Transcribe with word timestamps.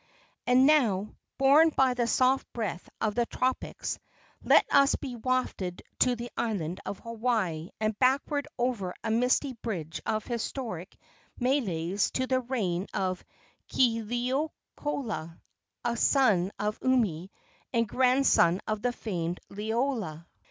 And 0.47 0.65
now, 0.65 1.13
borne 1.37 1.69
by 1.69 1.93
the 1.93 2.07
soft 2.07 2.51
breath 2.53 2.89
of 2.99 3.13
the 3.13 3.27
tropics, 3.27 3.99
let 4.43 4.65
us 4.71 4.95
be 4.95 5.15
wafted 5.15 5.83
to 5.99 6.15
the 6.15 6.31
island 6.35 6.79
of 6.87 6.97
Hawaii, 6.97 7.69
and 7.79 7.99
backward 7.99 8.47
over 8.57 8.95
a 9.03 9.11
misty 9.11 9.53
bridge 9.53 10.01
of 10.07 10.25
historic 10.25 10.97
meles 11.39 12.09
to 12.13 12.25
the 12.25 12.39
reign 12.39 12.87
of 12.95 13.23
Kealiiokoloa, 13.69 15.37
a 15.85 15.95
son 15.97 16.51
of 16.57 16.79
Umi 16.81 17.29
and 17.71 17.87
grandson 17.87 18.59
of 18.65 18.81
the 18.81 18.93
famed 18.93 19.39
Liloa. 19.51 20.25